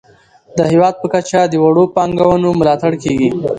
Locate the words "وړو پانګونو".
1.63-2.49